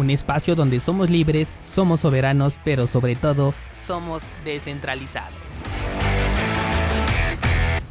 un 0.00 0.10
espacio 0.10 0.56
donde 0.56 0.80
somos 0.80 1.10
libres, 1.10 1.52
somos 1.62 2.00
soberanos, 2.00 2.58
pero 2.64 2.86
sobre 2.86 3.14
todo 3.14 3.54
somos 3.74 4.24
descentralizados. 4.44 5.30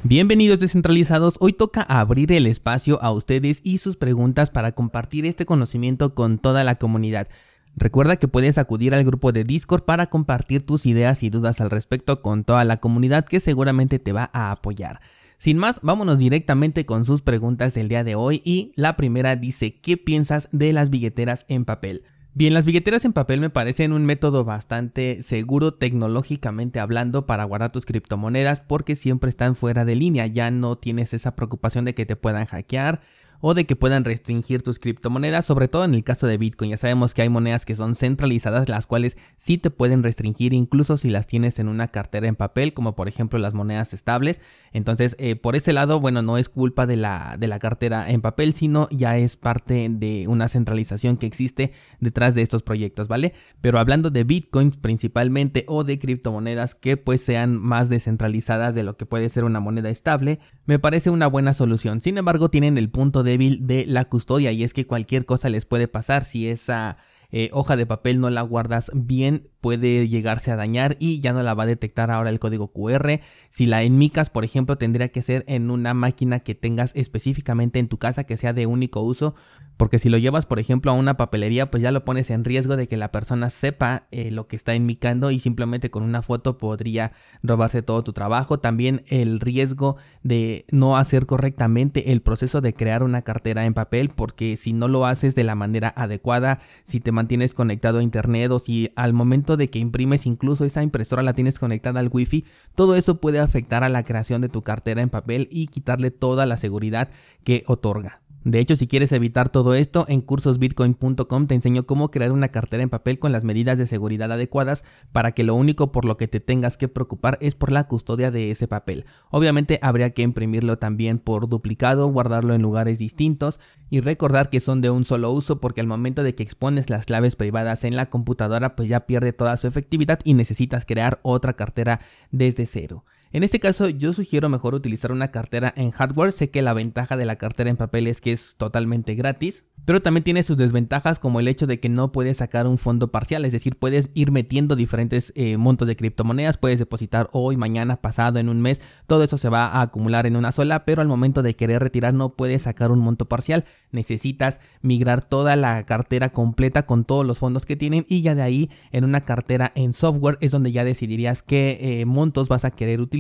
Bienvenidos 0.04 0.60
descentralizados, 0.60 1.36
hoy 1.40 1.54
toca 1.54 1.84
abrir 1.84 2.32
el 2.32 2.48
espacio 2.48 3.02
a 3.04 3.12
ustedes 3.12 3.62
y 3.64 3.78
sus 3.78 3.96
preguntas 3.96 4.50
para 4.50 4.72
compartir 4.72 5.26
este 5.26 5.46
conocimiento 5.46 6.16
con 6.16 6.40
toda 6.40 6.64
la 6.64 6.76
comunidad. 6.76 7.28
Recuerda 7.76 8.16
que 8.16 8.28
puedes 8.28 8.58
acudir 8.58 8.96
al 8.96 9.04
grupo 9.04 9.32
de 9.32 9.44
Discord 9.44 9.84
para 9.84 10.08
compartir 10.08 10.66
tus 10.66 10.88
ideas 10.88 11.22
y 11.22 11.30
dudas 11.30 11.62
al 11.62 11.70
respecto 11.70 12.24
con 12.24 12.44
toda 12.44 12.64
la 12.64 12.78
comunidad 12.78 13.26
que 13.26 13.40
seguramente 13.40 14.00
te 14.00 14.14
va 14.14 14.32
a 14.34 14.52
apoyar. 14.52 15.00
Sin 15.40 15.58
más, 15.58 15.80
vámonos 15.82 16.20
directamente 16.20 16.86
con 16.86 17.06
sus 17.06 17.22
preguntas 17.22 17.74
del 17.74 17.88
día 17.88 18.04
de 18.04 18.14
hoy 18.14 18.42
y 18.44 18.74
la 18.76 18.98
primera 18.98 19.38
dice, 19.38 19.80
¿qué 19.80 19.96
piensas 19.96 20.50
de 20.52 20.74
las 20.74 20.90
billeteras 20.90 21.46
en 21.48 21.64
papel? 21.64 22.04
Bien, 22.34 22.54
las 22.54 22.66
billeteras 22.66 23.06
en 23.06 23.14
papel 23.14 23.40
me 23.40 23.50
parecen 23.50 23.94
un 23.94 24.06
método 24.06 24.44
bastante 24.44 25.24
seguro 25.24 25.74
tecnológicamente 25.74 26.82
hablando 26.82 27.26
para 27.26 27.46
guardar 27.46 27.72
tus 27.72 27.86
criptomonedas 27.86 28.60
porque 28.60 28.98
siempre 28.98 29.30
están 29.30 29.56
fuera 29.56 29.86
de 29.86 29.96
línea, 29.96 30.28
ya 30.28 30.52
no 30.52 30.78
tienes 30.78 31.14
esa 31.14 31.38
preocupación 31.38 31.86
de 31.86 31.96
que 31.96 32.06
te 32.06 32.18
puedan 32.18 32.46
hackear 32.46 33.00
o 33.42 33.54
de 33.54 33.66
que 33.66 33.76
puedan 33.76 34.06
restringir 34.06 34.64
tus 34.64 34.80
criptomonedas, 34.80 35.46
sobre 35.46 35.68
todo 35.68 35.86
en 35.86 35.94
el 35.94 36.04
caso 36.04 36.28
de 36.28 36.38
Bitcoin. 36.38 36.72
Ya 36.72 36.78
sabemos 36.78 37.14
que 37.14 37.22
hay 37.22 37.30
monedas 37.30 37.66
que 37.66 37.76
son 37.76 37.96
centralizadas, 37.96 38.70
las 38.70 38.86
cuales 38.86 39.18
sí 39.38 39.58
te 39.58 39.70
pueden 39.70 40.04
restringir 40.04 40.54
incluso 40.54 40.98
si 40.98 41.10
las 41.10 41.28
tienes 41.28 41.60
en 41.60 41.68
una 41.68 41.88
cartera 41.88 42.28
en 42.28 42.36
papel, 42.36 42.74
como 42.74 42.96
por 42.96 43.08
ejemplo 43.08 43.40
las 43.40 43.54
monedas 43.54 43.94
estables. 43.94 44.42
Entonces, 44.74 45.16
eh, 45.20 45.36
por 45.36 45.56
ese 45.56 45.74
lado, 45.74 46.00
bueno, 46.00 46.22
no 46.22 46.38
es 46.38 46.50
culpa 46.50 46.86
de 46.86 46.98
la, 46.98 47.38
de 47.40 47.48
la 47.48 47.60
cartera 47.60 48.10
en 48.10 48.22
papel, 48.22 48.54
sino 48.54 48.88
ya 48.92 49.18
es 49.18 49.36
parte 49.36 49.88
de 49.90 50.28
una 50.28 50.48
centralización 50.48 51.18
que 51.18 51.26
existe 51.26 51.72
detrás 52.00 52.36
de 52.36 52.42
estos 52.42 52.64
proyectos, 52.64 53.08
¿vale? 53.08 53.34
Pero 53.62 53.80
hablando 53.80 54.10
de 54.10 54.24
Bitcoin 54.24 54.72
principalmente 54.72 55.66
o 55.68 55.84
de 55.84 56.00
criptomonedas 56.00 56.76
que 56.76 56.98
pues 56.98 57.22
sean 57.22 57.58
más 57.58 57.90
descentralizadas 57.90 58.76
de 58.76 58.84
lo 58.84 58.98
que 58.98 59.06
puede 59.06 59.30
ser 59.30 59.44
una 59.44 59.60
moneda 59.60 59.90
estable, 59.90 60.40
me 60.66 60.80
parece 60.80 61.10
una 61.10 61.28
buena 61.28 61.54
solución. 61.54 62.02
Sin 62.02 62.18
embargo, 62.18 62.50
tienen 62.50 62.78
el 62.78 62.90
punto 62.90 63.24
débil 63.30 63.68
de 63.68 63.86
la 63.86 64.06
custodia 64.06 64.52
y 64.52 64.64
es 64.64 64.74
que 64.74 64.86
cualquier 64.86 65.26
cosa 65.26 65.50
les 65.50 65.66
puede 65.66 65.88
pasar. 65.88 66.26
Si 66.26 66.48
esa 66.48 66.98
eh, 67.32 67.50
hoja 67.54 67.78
de 67.78 67.86
papel 67.86 68.20
no 68.20 68.30
la 68.30 68.42
guardas 68.42 68.92
bien 68.94 69.50
puede 69.62 70.08
llegarse 70.08 70.52
a 70.52 70.56
dañar 70.56 70.96
y 71.00 71.20
ya 71.20 71.34
no 71.34 71.44
la 71.44 71.54
va 71.54 71.64
a 71.64 71.68
detectar 71.68 72.12
ahora 72.12 72.30
el 72.30 72.40
código 72.40 72.72
QR. 72.72 73.20
Si 73.50 73.66
la 73.66 73.84
enmicas, 73.84 74.30
por 74.30 74.46
ejemplo, 74.46 74.78
tendría 74.78 75.10
que 75.10 75.22
ser 75.22 75.44
en 75.48 75.72
una 75.72 75.94
máquina 75.94 76.40
que 76.40 76.56
tengas 76.56 76.92
específicamente 76.96 77.80
en 77.80 77.88
tu 77.88 77.98
casa 77.98 78.24
que 78.24 78.38
sea 78.38 78.54
de 78.54 78.66
único 78.66 79.02
uso, 79.02 79.36
porque 79.80 79.98
si 79.98 80.10
lo 80.10 80.18
llevas, 80.18 80.46
por 80.46 80.60
ejemplo, 80.60 80.92
a 80.92 80.94
una 80.94 81.16
papelería, 81.16 81.72
pues 81.72 81.82
ya 81.82 81.92
lo 81.92 82.04
pones 82.04 82.30
en 82.32 82.44
riesgo 82.44 82.76
de 82.76 82.90
que 82.90 82.98
la 82.98 83.14
persona 83.14 83.50
sepa 83.50 84.08
eh, 84.12 84.30
lo 84.30 84.46
que 84.46 84.58
está 84.58 84.74
enmicando 84.74 85.32
y 85.32 85.40
simplemente 85.40 85.90
con 85.90 86.04
una 86.04 86.22
foto 86.22 86.58
podría 86.58 87.14
robarse 87.44 87.82
todo 87.82 88.04
tu 88.04 88.12
trabajo. 88.12 88.60
También 88.60 89.04
el 89.08 89.40
riesgo 89.40 89.96
de 90.22 90.66
no 90.70 90.98
hacer 90.98 91.26
correctamente 91.26 92.12
el 92.12 92.22
proceso 92.22 92.60
de 92.60 92.74
crear 92.74 93.04
una 93.04 93.22
cartera 93.22 93.66
en 93.66 93.74
papel, 93.74 94.10
porque 94.10 94.58
si 94.58 94.74
no 94.74 94.90
lo 94.90 95.06
haces 95.06 95.34
de 95.34 95.46
la 95.46 95.56
manera 95.56 95.94
adecuada, 95.96 96.60
si 96.84 97.00
te 97.00 97.14
mantienes 97.14 97.54
conectado 97.54 98.00
a 98.00 98.04
internet 98.04 98.52
o 98.52 98.60
si 98.60 98.92
al 98.98 99.14
momento 99.14 99.49
de 99.58 99.70
que 99.70 99.80
imprimes 99.80 100.26
incluso 100.26 100.66
esa 100.66 100.84
impresora 100.84 101.24
la 101.24 101.34
tienes 101.34 101.60
conectada 101.60 102.00
al 102.00 102.10
wifi, 102.12 102.46
todo 102.76 102.96
eso 102.96 103.20
puede 103.20 103.40
afectar 103.40 103.84
a 103.84 103.90
la 103.90 104.04
creación 104.04 104.42
de 104.42 104.50
tu 104.50 104.62
cartera 104.62 105.02
en 105.02 105.10
papel 105.10 105.48
y 105.52 105.68
quitarle 105.68 106.12
toda 106.12 106.46
la 106.46 106.58
seguridad 106.58 107.10
que 107.44 107.64
otorga. 107.68 108.22
De 108.46 108.60
hecho, 108.60 108.78
si 108.78 108.88
quieres 108.88 109.12
evitar 109.12 109.50
todo 109.50 109.74
esto, 109.74 110.06
en 110.08 110.22
cursosbitcoin.com 110.22 111.48
te 111.48 111.56
enseño 111.56 111.86
cómo 111.86 112.10
crear 112.10 112.32
una 112.32 112.48
cartera 112.48 112.82
en 112.82 112.90
papel 112.90 113.20
con 113.20 113.34
las 113.34 113.44
medidas 113.44 113.78
de 113.78 113.86
seguridad 113.86 114.32
adecuadas 114.32 114.86
para 115.12 115.34
que 115.34 115.44
lo 115.44 115.56
único 115.56 115.92
por 115.92 116.06
lo 116.06 116.16
que 116.16 116.30
te 116.30 116.40
tengas 116.40 116.78
que 116.78 116.88
preocupar 116.88 117.38
es 117.42 117.56
por 117.56 117.74
la 117.74 117.88
custodia 117.88 118.32
de 118.32 118.50
ese 118.50 118.68
papel. 118.68 119.06
Obviamente 119.30 119.78
habría 119.82 120.12
que 120.12 120.22
imprimirlo 120.22 120.78
también 120.78 121.20
por 121.20 121.50
duplicado, 121.50 122.08
guardarlo 122.08 122.54
en 122.54 122.62
lugares 122.62 122.98
distintos 122.98 123.60
y 123.90 124.00
recordar 124.00 124.50
que 124.50 124.62
son 124.62 124.80
de 124.80 124.90
un 124.90 125.04
solo 125.04 125.32
uso 125.32 125.60
porque 125.60 125.82
al 125.82 125.88
momento 125.88 126.24
de 126.24 126.34
que 126.34 126.44
expones 126.44 126.90
las 126.90 127.06
claves 127.06 127.36
privadas 127.36 127.84
en 127.84 127.98
la 127.98 128.10
computadora 128.10 128.78
pues 128.78 128.88
ya 128.88 129.02
pierde 129.02 129.34
toda 129.34 129.58
su 129.58 129.68
efectividad 129.68 130.20
y 130.24 130.34
necesitas 130.34 130.86
crear 130.86 131.20
otra 131.24 131.54
cartera 131.54 132.00
desde 132.32 132.66
cero. 132.66 133.04
En 133.32 133.44
este 133.44 133.60
caso 133.60 133.90
yo 133.90 134.12
sugiero 134.14 134.50
mejor 134.50 134.74
utilizar 134.74 135.12
una 135.12 135.30
cartera 135.30 135.72
en 135.78 135.92
hardware, 135.92 136.32
sé 136.32 136.50
que 136.50 136.64
la 136.64 136.74
ventaja 136.74 137.16
de 137.16 137.26
la 137.26 137.36
cartera 137.36 137.70
en 137.70 137.78
papel 137.78 138.08
es 138.08 138.22
que 138.22 138.32
es 138.32 138.56
totalmente 138.58 139.14
gratis, 139.14 139.66
pero 139.86 140.02
también 140.02 140.24
tiene 140.24 140.42
sus 140.42 140.58
desventajas 140.58 141.20
como 141.20 141.40
el 141.40 141.48
hecho 141.48 141.68
de 141.68 141.80
que 141.80 141.90
no 141.90 142.12
puedes 142.12 142.38
sacar 142.38 142.66
un 142.66 142.80
fondo 142.80 143.12
parcial, 143.12 143.46
es 143.46 143.52
decir, 143.52 143.76
puedes 143.76 144.10
ir 144.16 144.32
metiendo 144.32 144.76
diferentes 144.76 145.32
eh, 145.36 145.58
montos 145.58 145.88
de 145.88 145.96
criptomonedas, 145.96 146.58
puedes 146.58 146.80
depositar 146.80 147.30
hoy, 147.32 147.56
mañana, 147.56 148.02
pasado, 148.02 148.40
en 148.40 148.50
un 148.50 148.62
mes, 148.62 148.82
todo 149.06 149.22
eso 149.24 149.38
se 149.38 149.50
va 149.50 149.68
a 149.68 149.82
acumular 149.82 150.26
en 150.26 150.36
una 150.36 150.52
sola, 150.52 150.84
pero 150.84 151.04
al 151.04 151.08
momento 151.08 151.44
de 151.44 151.56
querer 151.56 151.84
retirar 151.84 152.16
no 152.16 152.34
puedes 152.34 152.64
sacar 152.64 152.90
un 152.90 153.00
monto 153.00 153.26
parcial, 153.26 153.66
necesitas 153.92 154.60
migrar 154.82 155.24
toda 155.24 155.56
la 155.56 155.86
cartera 155.86 156.30
completa 156.30 156.88
con 156.88 157.06
todos 157.06 157.28
los 157.28 157.38
fondos 157.38 157.68
que 157.68 157.76
tienen 157.76 158.08
y 158.10 158.22
ya 158.24 158.34
de 158.34 158.42
ahí 158.42 158.72
en 158.92 159.04
una 159.04 159.22
cartera 159.22 159.72
en 159.76 159.94
software 159.94 160.40
es 160.42 160.50
donde 160.50 160.72
ya 160.72 160.84
decidirías 160.84 161.44
qué 161.44 161.78
eh, 161.80 162.06
montos 162.06 162.50
vas 162.50 162.66
a 162.66 162.72
querer 162.72 163.02
utilizar 163.02 163.19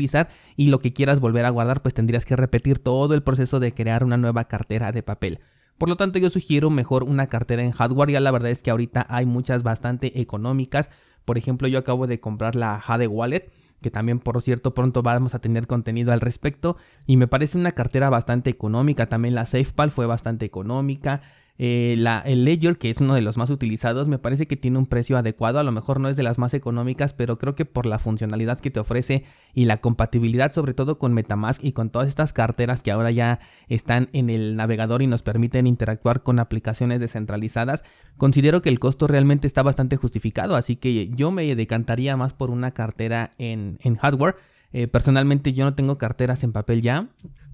y 0.55 0.67
lo 0.67 0.79
que 0.79 0.93
quieras 0.93 1.19
volver 1.19 1.45
a 1.45 1.49
guardar 1.49 1.81
pues 1.81 1.93
tendrías 1.93 2.25
que 2.25 2.35
repetir 2.35 2.79
todo 2.79 3.13
el 3.13 3.23
proceso 3.23 3.59
de 3.59 3.73
crear 3.73 4.03
una 4.03 4.17
nueva 4.17 4.45
cartera 4.45 4.91
de 4.91 5.03
papel. 5.03 5.39
Por 5.79 5.87
lo 5.87 5.95
tanto, 5.95 6.19
yo 6.19 6.29
sugiero 6.29 6.69
mejor 6.69 7.03
una 7.03 7.27
cartera 7.27 7.63
en 7.63 7.71
hardware. 7.71 8.11
Ya 8.11 8.19
la 8.19 8.31
verdad 8.31 8.51
es 8.51 8.61
que 8.61 8.69
ahorita 8.69 9.07
hay 9.09 9.25
muchas 9.25 9.63
bastante 9.63 10.19
económicas. 10.19 10.89
Por 11.23 11.37
ejemplo, 11.37 11.69
yo 11.69 11.79
acabo 11.79 12.05
de 12.05 12.19
comprar 12.19 12.55
la 12.55 12.81
Jade 12.81 13.07
Wallet, 13.07 13.49
que 13.81 13.89
también 13.89 14.19
por 14.19 14.41
cierto 14.41 14.73
pronto 14.73 15.03
vamos 15.03 15.35
a 15.35 15.39
tener 15.39 15.67
contenido 15.67 16.11
al 16.11 16.19
respecto. 16.19 16.75
Y 17.07 17.15
me 17.15 17.27
parece 17.27 17.57
una 17.57 17.71
cartera 17.71 18.09
bastante 18.09 18.49
económica. 18.49 19.07
También 19.07 19.35
la 19.35 19.45
SafePal 19.45 19.91
fue 19.91 20.05
bastante 20.05 20.45
económica. 20.45 21.21
Eh, 21.61 22.01
el 22.23 22.45
Ledger, 22.45 22.77
que 22.77 22.89
es 22.89 23.01
uno 23.01 23.15
de 23.15 23.21
los 23.21 23.37
más 23.37 23.49
utilizados, 23.49 24.07
me 24.07 24.17
parece 24.17 24.47
que 24.47 24.55
tiene 24.55 24.77
un 24.77 24.85
precio 24.85 25.17
adecuado. 25.17 25.59
A 25.59 25.63
lo 25.63 25.73
mejor 25.73 25.99
no 25.99 26.07
es 26.07 26.15
de 26.15 26.23
las 26.23 26.37
más 26.37 26.53
económicas, 26.53 27.11
pero 27.11 27.37
creo 27.37 27.53
que 27.53 27.65
por 27.65 27.85
la 27.85 27.99
funcionalidad 27.99 28.61
que 28.61 28.71
te 28.71 28.79
ofrece 28.79 29.25
y 29.53 29.65
la 29.65 29.81
compatibilidad, 29.81 30.53
sobre 30.53 30.73
todo 30.73 30.97
con 30.97 31.13
Metamask 31.13 31.61
y 31.61 31.73
con 31.73 31.89
todas 31.89 32.07
estas 32.07 32.31
carteras 32.31 32.81
que 32.81 32.91
ahora 32.91 33.11
ya 33.11 33.41
están 33.67 34.07
en 34.13 34.29
el 34.29 34.55
navegador 34.55 35.01
y 35.01 35.07
nos 35.07 35.21
permiten 35.21 35.67
interactuar 35.67 36.23
con 36.23 36.39
aplicaciones 36.39 37.01
descentralizadas, 37.01 37.83
considero 38.15 38.61
que 38.61 38.69
el 38.69 38.79
costo 38.79 39.07
realmente 39.07 39.45
está 39.45 39.61
bastante 39.61 39.97
justificado. 39.97 40.55
Así 40.55 40.77
que 40.77 41.09
yo 41.09 41.29
me 41.29 41.53
decantaría 41.57 42.15
más 42.15 42.31
por 42.31 42.51
una 42.51 42.71
cartera 42.71 43.31
en, 43.37 43.79
en 43.83 43.97
hardware. 43.97 44.37
Eh, 44.71 44.87
personalmente 44.87 45.51
yo 45.51 45.65
no 45.65 45.73
tengo 45.73 45.97
carteras 45.97 46.43
en 46.43 46.53
papel 46.53 46.81
ya, 46.81 47.09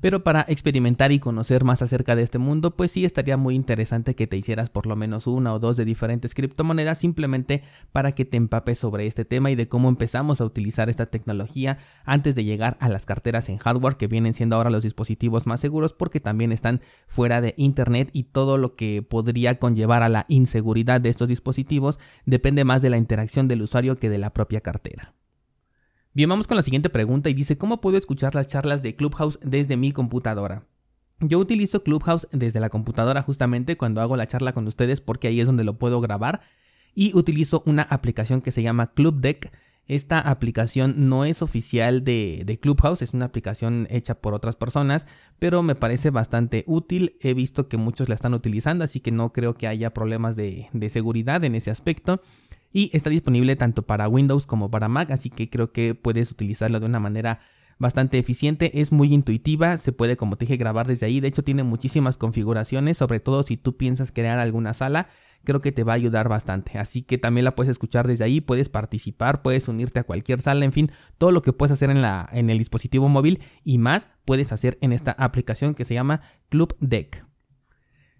pero 0.05 0.23
para 0.23 0.45
experimentar 0.47 1.11
y 1.11 1.17
conocer 1.17 1.63
más 1.63 1.81
acerca 1.81 2.15
de 2.15 2.21
este 2.21 2.37
mundo, 2.37 2.75
pues 2.75 2.91
sí 2.91 3.05
estaría 3.05 3.37
muy 3.37 3.55
interesante 3.55 4.13
que 4.13 4.27
te 4.27 4.37
hicieras 4.37 4.69
por 4.69 4.85
lo 4.85 4.95
menos 4.95 5.25
una 5.25 5.51
o 5.51 5.57
dos 5.57 5.77
de 5.77 5.83
diferentes 5.83 6.35
criptomonedas 6.35 6.99
simplemente 6.99 7.63
para 7.91 8.11
que 8.11 8.23
te 8.23 8.37
empapes 8.37 8.77
sobre 8.77 9.07
este 9.07 9.25
tema 9.25 9.49
y 9.49 9.55
de 9.55 9.67
cómo 9.67 9.89
empezamos 9.89 10.41
a 10.41 10.45
utilizar 10.45 10.91
esta 10.91 11.07
tecnología 11.07 11.79
antes 12.03 12.35
de 12.35 12.43
llegar 12.43 12.77
a 12.81 12.87
las 12.87 13.07
carteras 13.07 13.49
en 13.49 13.57
hardware 13.57 13.95
que 13.95 14.05
vienen 14.05 14.35
siendo 14.35 14.57
ahora 14.57 14.69
los 14.69 14.83
dispositivos 14.83 15.47
más 15.47 15.59
seguros 15.59 15.93
porque 15.93 16.19
también 16.19 16.51
están 16.51 16.81
fuera 17.07 17.41
de 17.41 17.55
internet 17.57 18.11
y 18.13 18.25
todo 18.25 18.59
lo 18.59 18.75
que 18.75 19.01
podría 19.01 19.57
conllevar 19.57 20.03
a 20.03 20.09
la 20.09 20.27
inseguridad 20.27 21.01
de 21.01 21.09
estos 21.09 21.29
dispositivos 21.29 21.97
depende 22.27 22.63
más 22.63 22.83
de 22.83 22.91
la 22.91 22.97
interacción 22.97 23.47
del 23.47 23.63
usuario 23.63 23.95
que 23.95 24.11
de 24.11 24.19
la 24.19 24.31
propia 24.33 24.61
cartera. 24.61 25.15
Bien, 26.15 26.29
vamos 26.29 26.47
con 26.47 26.55
la 26.55 26.61
siguiente 26.61 26.89
pregunta 26.89 27.29
y 27.29 27.33
dice, 27.33 27.57
¿cómo 27.57 27.81
puedo 27.81 27.97
escuchar 27.97 28.35
las 28.35 28.47
charlas 28.47 28.81
de 28.81 28.95
Clubhouse 28.95 29.37
desde 29.43 29.75
mi 29.75 29.91
computadora? 29.91 30.63
Yo 31.19 31.39
utilizo 31.39 31.83
Clubhouse 31.83 32.25
desde 32.31 32.61
la 32.61 32.69
computadora 32.69 33.21
justamente 33.21 33.75
cuando 33.75 33.99
hago 33.99 34.15
la 34.15 34.25
charla 34.25 34.53
con 34.53 34.65
ustedes 34.65 35.01
porque 35.01 35.27
ahí 35.27 35.41
es 35.41 35.45
donde 35.45 35.65
lo 35.65 35.77
puedo 35.77 35.99
grabar 35.99 36.39
y 36.93 37.11
utilizo 37.17 37.63
una 37.65 37.81
aplicación 37.81 38.39
que 38.39 38.53
se 38.53 38.63
llama 38.63 38.93
Club 38.93 39.19
Deck. 39.19 39.51
Esta 39.87 40.19
aplicación 40.19 41.09
no 41.09 41.25
es 41.25 41.41
oficial 41.41 42.05
de, 42.05 42.59
Clubhouse, 42.61 43.01
es 43.01 43.13
una 43.13 43.25
aplicación 43.25 43.85
hecha 43.89 44.15
por 44.15 44.33
otras 44.33 44.55
personas, 44.55 45.07
pero 45.37 45.63
me 45.63 45.75
parece 45.75 46.11
bastante 46.11 46.63
útil. 46.65 47.17
He 47.19 47.33
visto 47.33 47.67
que 47.67 47.75
muchos 47.75 48.07
la 48.07 48.15
están 48.15 48.33
utilizando, 48.33 48.85
así 48.85 49.01
que 49.01 49.11
no 49.11 49.33
creo 49.33 49.55
que 49.55 49.67
haya 49.67 49.93
problemas 49.93 50.37
de 50.37 50.89
seguridad 50.89 51.43
en 51.43 51.55
ese 51.55 51.71
aspecto. 51.71 52.21
Y 52.75 52.89
está 52.91 53.09
disponible 53.09 53.55
tanto 53.55 53.83
para 53.83 54.09
Windows 54.09 54.45
como 54.45 54.69
para 54.69 54.89
Mac, 54.89 55.09
así 55.11 55.29
que 55.29 55.49
creo 55.49 55.71
que 55.71 55.95
puedes 55.95 56.29
utilizarlo 56.29 56.81
de 56.81 56.85
una 56.85 56.99
manera 56.99 57.39
bastante 57.79 58.19
eficiente, 58.19 58.81
es 58.81 58.91
muy 58.91 59.13
intuitiva, 59.13 59.77
se 59.77 59.93
puede 59.93 60.17
como 60.17 60.35
te 60.35 60.43
dije 60.43 60.57
grabar 60.57 60.85
desde 60.85 61.05
ahí, 61.05 61.21
de 61.21 61.29
hecho 61.29 61.41
tiene 61.41 61.63
muchísimas 61.63 62.17
configuraciones, 62.17 62.97
sobre 62.97 63.21
todo 63.21 63.43
si 63.43 63.55
tú 63.55 63.77
piensas 63.77 64.11
crear 64.11 64.39
alguna 64.39 64.73
sala, 64.73 65.07
creo 65.45 65.61
que 65.61 65.71
te 65.71 65.85
va 65.85 65.93
a 65.93 65.95
ayudar 65.95 66.27
bastante, 66.27 66.77
así 66.77 67.01
que 67.01 67.17
también 67.17 67.45
la 67.45 67.55
puedes 67.55 67.71
escuchar 67.71 68.09
desde 68.09 68.25
ahí, 68.25 68.41
puedes 68.41 68.67
participar, 68.67 69.41
puedes 69.41 69.69
unirte 69.69 70.01
a 70.01 70.03
cualquier 70.03 70.41
sala, 70.41 70.65
en 70.65 70.73
fin, 70.73 70.91
todo 71.17 71.31
lo 71.31 71.41
que 71.41 71.53
puedes 71.53 71.71
hacer 71.71 71.89
en, 71.89 72.01
la, 72.01 72.27
en 72.33 72.49
el 72.49 72.57
dispositivo 72.57 73.07
móvil 73.07 73.39
y 73.63 73.77
más 73.77 74.09
puedes 74.25 74.51
hacer 74.51 74.77
en 74.81 74.91
esta 74.91 75.11
aplicación 75.11 75.75
que 75.75 75.85
se 75.85 75.93
llama 75.93 76.23
Club 76.49 76.75
Deck. 76.81 77.25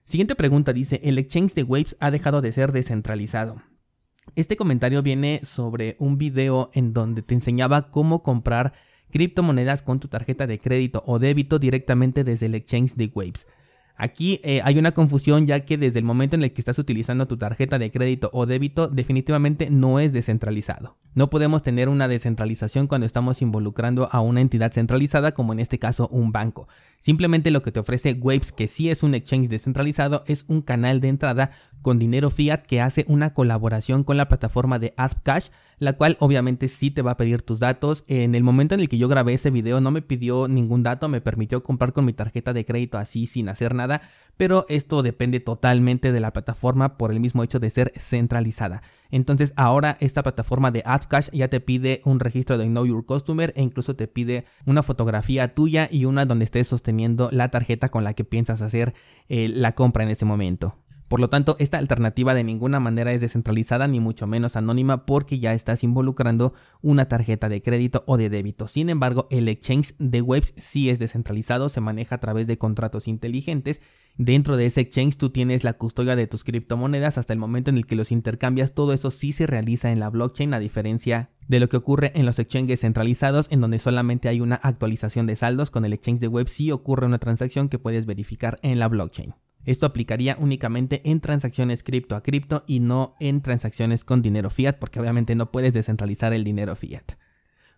Siguiente 0.06 0.36
pregunta 0.36 0.72
dice, 0.72 1.02
el 1.04 1.18
exchange 1.18 1.56
de 1.56 1.64
Waves 1.64 1.98
ha 2.00 2.10
dejado 2.10 2.40
de 2.40 2.54
ser 2.54 2.72
descentralizado. 2.72 3.62
Este 4.36 4.58
comentario 4.58 5.02
viene 5.02 5.40
sobre 5.44 5.96
un 5.98 6.18
video 6.18 6.70
en 6.74 6.92
donde 6.92 7.22
te 7.22 7.34
enseñaba 7.34 7.90
cómo 7.90 8.22
comprar 8.22 8.74
criptomonedas 9.10 9.82
con 9.82 10.02
tu 10.02 10.10
tarjeta 10.10 10.46
de 10.46 10.60
crédito 10.60 11.04
o 11.06 11.20
débito 11.20 11.58
directamente 11.58 12.26
desde 12.26 12.48
el 12.48 12.56
exchange 12.56 12.96
de 12.96 13.10
Waves. 13.14 13.48
Aquí 13.98 14.42
eh, 14.44 14.60
hay 14.66 14.78
una 14.78 14.92
confusión 14.92 15.48
ya 15.48 15.62
que 15.62 15.78
desde 15.78 16.00
el 16.00 16.06
momento 16.06 16.36
en 16.36 16.44
el 16.44 16.52
que 16.52 16.60
estás 16.60 16.78
utilizando 16.80 17.30
tu 17.30 17.38
tarjeta 17.38 17.80
de 17.80 17.92
crédito 17.92 18.30
o 18.34 18.46
débito 18.46 18.90
definitivamente 18.90 19.70
no 19.70 20.02
es 20.02 20.12
descentralizado. 20.12 20.98
No 21.14 21.30
podemos 21.30 21.64
tener 21.64 21.88
una 21.88 22.10
descentralización 22.10 22.88
cuando 22.88 23.08
estamos 23.08 23.42
involucrando 23.42 24.10
a 24.12 24.20
una 24.20 24.42
entidad 24.42 24.74
centralizada 24.74 25.34
como 25.34 25.54
en 25.54 25.62
este 25.62 25.80
caso 25.80 26.10
un 26.10 26.34
banco. 26.34 26.68
Simplemente 27.00 27.52
lo 27.52 27.62
que 27.62 27.72
te 27.72 27.80
ofrece 27.80 28.18
Waves, 28.20 28.52
que 28.52 28.68
sí 28.68 28.90
es 28.90 29.02
un 29.02 29.16
exchange 29.16 29.48
descentralizado, 29.48 30.26
es 30.28 30.44
un 30.50 30.62
canal 30.62 31.00
de 31.00 31.08
entrada 31.08 31.52
con 31.86 32.00
dinero 32.00 32.32
fiat 32.32 32.66
que 32.66 32.82
hace 32.82 33.06
una 33.08 33.36
colaboración 33.36 34.04
con 34.04 34.18
la 34.18 34.28
plataforma 34.28 34.80
de 34.80 34.96
AppCash 34.98 35.50
la 35.80 35.94
cual 35.94 36.18
obviamente 36.20 36.68
sí 36.68 36.92
te 36.92 37.02
va 37.02 37.12
a 37.12 37.18
pedir 37.18 37.42
tus 37.42 37.60
datos. 37.60 38.04
En 38.08 38.36
el 38.36 38.44
momento 38.44 38.76
en 38.76 38.82
el 38.82 38.90
que 38.90 38.98
yo 38.98 39.08
grabé 39.08 39.34
ese 39.34 39.50
video 39.50 39.82
no 39.82 39.92
me 39.92 40.02
pidió 40.02 40.48
ningún 40.48 40.84
dato, 40.84 41.10
me 41.10 41.22
permitió 41.22 41.64
comprar 41.64 41.94
con 41.94 42.06
mi 42.06 42.14
tarjeta 42.14 42.54
de 42.54 42.66
crédito 42.66 42.98
así 42.98 43.28
sin 43.28 43.50
hacer 43.50 43.76
nada, 43.76 44.02
pero 44.38 44.66
esto 44.70 45.04
depende 45.04 45.40
totalmente 45.40 46.12
de 46.12 46.20
la 46.20 46.34
plataforma 46.34 46.98
por 46.98 47.12
el 47.12 47.20
mismo 47.20 47.44
hecho 47.44 47.60
de 47.60 47.70
ser 47.70 47.94
centralizada. 47.98 48.82
Entonces 49.12 49.54
ahora 49.56 49.98
esta 50.00 50.24
plataforma 50.24 50.72
de 50.72 50.82
AdCash 50.86 51.30
ya 51.32 51.48
te 51.48 51.60
pide 51.60 52.02
un 52.06 52.20
registro 52.20 52.58
de 52.58 52.66
Know 52.66 52.86
Your 52.86 53.06
Customer 53.06 53.54
e 53.56 53.62
incluso 53.62 53.96
te 53.96 54.08
pide 54.08 54.46
una 54.66 54.84
fotografía 54.84 55.54
tuya 55.54 55.88
y 55.92 56.06
una 56.06 56.26
donde 56.26 56.46
estés 56.46 56.68
sosteniendo 56.68 57.30
la 57.32 57.50
tarjeta 57.50 57.90
con 57.90 58.04
la 58.04 58.14
que 58.14 58.24
piensas 58.24 58.62
hacer 58.62 58.94
eh, 59.30 59.48
la 59.48 59.74
compra 59.74 60.04
en 60.04 60.10
ese 60.10 60.26
momento. 60.26 60.76
Por 61.08 61.20
lo 61.20 61.30
tanto, 61.30 61.56
esta 61.60 61.78
alternativa 61.78 62.34
de 62.34 62.44
ninguna 62.44 62.80
manera 62.80 63.14
es 63.14 63.22
descentralizada 63.22 63.88
ni 63.88 64.00
mucho 64.00 64.26
menos 64.26 64.56
anónima 64.56 65.06
porque 65.06 65.38
ya 65.38 65.54
estás 65.54 65.84
involucrando 65.84 66.54
una 66.82 67.08
tarjeta 67.08 67.48
de 67.48 67.62
crédito 67.62 68.04
o 68.08 68.18
de 68.18 68.30
débito. 68.30 68.68
Sin 68.68 68.90
embargo, 68.90 69.28
el 69.30 69.48
exchange 69.48 69.94
de 70.00 70.22
webs 70.22 70.56
sí 70.58 70.90
es 70.90 70.98
descentralizado, 70.98 71.70
se 71.70 71.80
maneja 71.80 72.16
a 72.16 72.20
través 72.20 72.48
de 72.48 72.58
contratos 72.58 73.08
inteligentes. 73.08 73.82
Dentro 74.18 74.58
de 74.58 74.66
ese 74.66 74.82
exchange 74.82 75.18
tú 75.18 75.30
tienes 75.30 75.64
la 75.64 75.74
custodia 75.74 76.16
de 76.16 76.26
tus 76.26 76.44
criptomonedas 76.44 77.20
hasta 77.20 77.34
el 77.34 77.40
momento 77.40 77.70
en 77.70 77.78
el 77.78 77.86
que 77.86 77.96
los 77.96 78.12
intercambias. 78.12 78.74
Todo 78.74 78.92
eso 78.94 79.12
sí 79.12 79.32
se 79.32 79.46
realiza 79.46 79.92
en 79.92 80.00
la 80.00 80.10
blockchain 80.10 80.56
a 80.56 80.60
diferencia 80.60 81.30
de 81.48 81.60
lo 81.60 81.70
que 81.70 81.78
ocurre 81.78 82.14
en 82.16 82.26
los 82.26 82.40
exchanges 82.40 82.80
centralizados 82.80 83.48
en 83.52 83.62
donde 83.62 83.78
solamente 83.78 84.28
hay 84.28 84.42
una 84.42 84.56
actualización 84.56 85.28
de 85.28 85.36
saldos. 85.36 85.70
Con 85.70 85.86
el 85.86 85.94
exchange 85.94 86.20
de 86.20 86.30
web 86.30 86.48
sí 86.48 86.72
ocurre 86.72 87.06
una 87.06 87.20
transacción 87.20 87.70
que 87.70 87.78
puedes 87.78 88.08
verificar 88.08 88.58
en 88.64 88.80
la 88.80 88.88
blockchain. 88.88 89.36
Esto 89.66 89.86
aplicaría 89.86 90.38
únicamente 90.40 91.02
en 91.06 91.20
transacciones 91.20 91.84
cripto 91.84 92.16
a 92.16 92.24
cripto 92.24 92.64
y 92.68 92.80
no 92.80 93.14
en 93.20 93.42
transacciones 93.42 94.04
con 94.04 94.22
dinero 94.22 94.50
fiat, 94.50 94.78
porque 94.78 95.00
obviamente 95.00 95.36
no 95.36 95.52
puedes 95.52 95.74
descentralizar 95.74 96.34
el 96.34 96.44
dinero 96.44 96.76
fiat. 96.76 97.14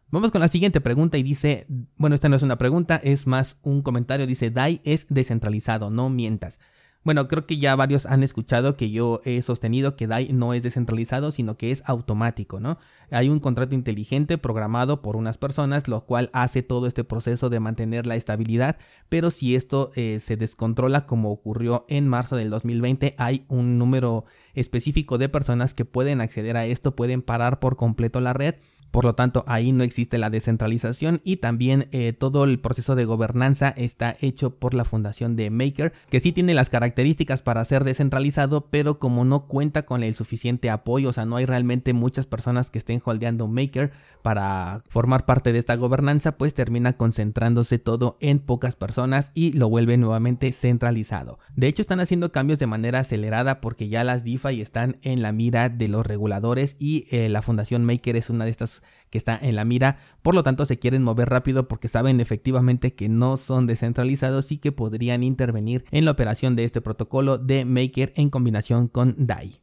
Vamos 0.09 0.31
con 0.31 0.39
la 0.39 0.47
siguiente 0.47 0.79
pregunta 0.79 1.17
y 1.17 1.23
dice, 1.23 1.65
bueno, 1.97 2.15
esta 2.15 2.29
no 2.29 2.37
es 2.37 2.43
una 2.43 2.57
pregunta, 2.57 2.95
es 3.03 3.27
más 3.27 3.57
un 3.61 3.81
comentario, 3.81 4.25
dice, 4.25 4.51
DAI 4.51 4.81
es 4.85 5.05
descentralizado, 5.09 5.89
no 5.89 6.09
mientas. 6.09 6.59
Bueno, 7.07 7.29
creo 7.29 7.45
que 7.45 7.57
ya 7.57 7.73
varios 7.77 8.05
han 8.05 8.21
escuchado 8.21 8.75
que 8.75 8.91
yo 8.91 9.21
he 9.23 9.41
sostenido 9.41 9.95
que 9.95 10.07
DAI 10.07 10.33
no 10.33 10.53
es 10.53 10.61
descentralizado, 10.63 11.31
sino 11.31 11.55
que 11.55 11.71
es 11.71 11.81
automático, 11.85 12.59
¿no? 12.59 12.79
Hay 13.11 13.29
un 13.29 13.39
contrato 13.39 13.75
inteligente 13.75 14.37
programado 14.37 15.01
por 15.01 15.15
unas 15.15 15.37
personas, 15.37 15.87
lo 15.87 16.01
cual 16.01 16.29
hace 16.33 16.63
todo 16.63 16.85
este 16.85 17.05
proceso 17.05 17.49
de 17.49 17.61
mantener 17.61 18.05
la 18.07 18.17
estabilidad, 18.17 18.75
pero 19.07 19.31
si 19.31 19.55
esto 19.55 19.91
eh, 19.95 20.19
se 20.19 20.35
descontrola 20.35 21.05
como 21.05 21.31
ocurrió 21.31 21.85
en 21.87 22.09
marzo 22.09 22.35
del 22.35 22.49
2020, 22.49 23.15
hay 23.17 23.45
un 23.47 23.77
número 23.77 24.25
específico 24.53 25.17
de 25.17 25.29
personas 25.29 25.73
que 25.73 25.85
pueden 25.85 26.19
acceder 26.19 26.57
a 26.57 26.65
esto, 26.65 26.93
pueden 26.97 27.21
parar 27.21 27.61
por 27.61 27.77
completo 27.77 28.19
la 28.19 28.33
red 28.33 28.55
por 28.91 29.05
lo 29.05 29.15
tanto, 29.15 29.43
ahí 29.47 29.71
no 29.71 29.83
existe 29.83 30.17
la 30.17 30.29
descentralización 30.29 31.21
y 31.23 31.37
también 31.37 31.87
eh, 31.91 32.13
todo 32.13 32.43
el 32.43 32.59
proceso 32.59 32.95
de 32.95 33.05
gobernanza 33.05 33.69
está 33.69 34.15
hecho 34.21 34.55
por 34.55 34.73
la 34.73 34.85
fundación 34.85 35.35
de 35.35 35.49
Maker, 35.49 35.93
que 36.09 36.19
sí 36.19 36.31
tiene 36.31 36.53
las 36.53 36.69
características 36.69 37.41
para 37.41 37.63
ser 37.65 37.83
descentralizado, 37.83 38.67
pero 38.69 38.99
como 38.99 39.25
no 39.25 39.47
cuenta 39.47 39.85
con 39.85 40.03
el 40.03 40.15
suficiente 40.15 40.69
apoyo, 40.69 41.09
o 41.09 41.13
sea, 41.13 41.25
no 41.25 41.35
hay 41.35 41.45
realmente 41.45 41.93
muchas 41.93 42.25
personas 42.25 42.69
que 42.69 42.79
estén 42.79 43.01
holdeando 43.03 43.47
Maker 43.47 43.91
para 44.21 44.81
formar 44.89 45.25
parte 45.25 45.53
de 45.53 45.59
esta 45.59 45.75
gobernanza, 45.75 46.37
pues 46.37 46.53
termina 46.53 46.93
concentrándose 46.93 47.79
todo 47.79 48.17
en 48.19 48.39
pocas 48.39 48.75
personas 48.75 49.31
y 49.33 49.53
lo 49.53 49.69
vuelve 49.69 49.97
nuevamente 49.97 50.51
centralizado. 50.51 51.39
De 51.55 51.67
hecho, 51.67 51.81
están 51.81 51.99
haciendo 51.99 52.31
cambios 52.31 52.59
de 52.59 52.67
manera 52.67 52.99
acelerada 52.99 53.61
porque 53.61 53.89
ya 53.89 54.03
las 54.03 54.23
DeFi 54.23 54.61
están 54.61 54.97
en 55.01 55.21
la 55.21 55.31
mira 55.31 55.69
de 55.69 55.87
los 55.87 56.05
reguladores 56.05 56.75
y 56.79 57.05
eh, 57.11 57.29
la 57.29 57.41
fundación 57.41 57.85
Maker 57.85 58.15
es 58.15 58.29
una 58.29 58.45
de 58.45 58.51
estas 58.51 58.76
que 59.09 59.17
está 59.17 59.37
en 59.41 59.55
la 59.55 59.65
mira, 59.65 59.97
por 60.21 60.35
lo 60.35 60.43
tanto 60.43 60.65
se 60.65 60.79
quieren 60.79 61.03
mover 61.03 61.29
rápido 61.29 61.67
porque 61.67 61.87
saben 61.87 62.19
efectivamente 62.19 62.93
que 62.93 63.09
no 63.09 63.37
son 63.37 63.67
descentralizados 63.67 64.51
y 64.51 64.57
que 64.57 64.71
podrían 64.71 65.23
intervenir 65.23 65.85
en 65.91 66.05
la 66.05 66.11
operación 66.11 66.55
de 66.55 66.63
este 66.63 66.81
protocolo 66.81 67.37
de 67.37 67.65
Maker 67.65 68.13
en 68.15 68.29
combinación 68.29 68.87
con 68.87 69.15
DAI. 69.17 69.61